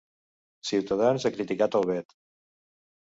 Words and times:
Ciutadans 0.69 1.27
ha 1.29 1.33
criticat 1.37 1.79
el 1.81 1.89
vet 1.91 2.17